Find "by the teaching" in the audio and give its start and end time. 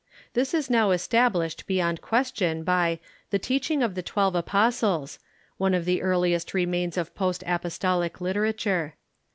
2.63-3.83